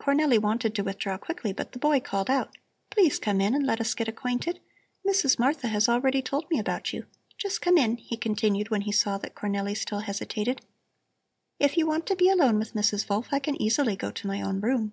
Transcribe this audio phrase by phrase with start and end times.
[0.00, 2.56] Cornelli wanted to withdraw quickly, but the boy called out:
[2.90, 4.60] "Please come in and let us get acquainted.
[5.04, 5.36] Mrs.
[5.36, 7.06] Martha has already told me about you.
[7.38, 10.60] Just come in," he continued, when he saw that Cornelli still hesitated.
[11.58, 13.08] "If you want to be alone with Mrs.
[13.10, 14.92] Wolf I can easily go to my own room."